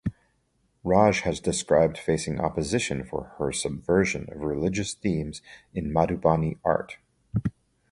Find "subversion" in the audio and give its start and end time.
3.51-4.27